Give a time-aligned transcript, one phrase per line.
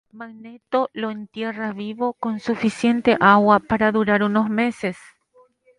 [0.11, 4.97] Magneto lo entierra vivo con suficiente agua para durar unos meses.